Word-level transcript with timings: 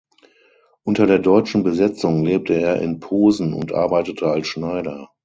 Unter 0.81 1.05
der 1.05 1.19
Deutschen 1.19 1.61
Besetzung 1.63 2.25
lebte 2.25 2.55
er 2.55 2.81
in 2.81 2.99
Posen 2.99 3.53
und 3.53 3.71
arbeitete 3.71 4.25
als 4.31 4.47
Schneider. 4.47 5.11